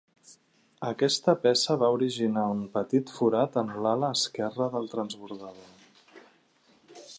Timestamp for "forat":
3.19-3.61